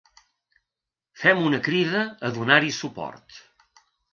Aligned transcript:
Fem 1.23 1.43
una 1.51 1.59
crida 1.69 2.01
a 2.09 2.33
donar-hi 2.39 2.73
suport. 2.81 3.41